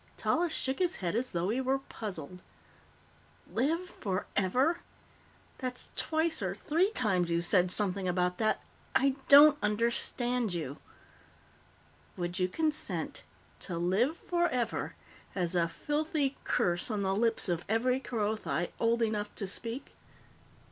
[0.17, 2.41] Tallis shook his head as though he were puzzled.
[3.53, 4.79] "Live forever?
[5.59, 8.63] That's twice or three times you've said something about that.
[8.95, 10.77] I don't understand you."
[12.17, 13.21] "Would you consent
[13.59, 14.95] to live forever
[15.35, 19.93] as a filthy curse on the lips of every Kerothi old enough to speak?